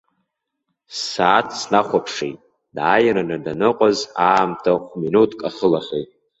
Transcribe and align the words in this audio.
Ссааҭ 0.97 1.47
снахәаԥшит, 1.61 2.37
дааираны 2.75 3.37
даныҟаз 3.45 3.99
аамҭа 4.27 4.73
хә-минуҭк 4.87 5.39
ахылахьеит. 5.47 6.09